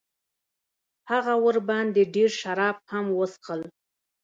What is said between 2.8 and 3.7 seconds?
هم وڅښل.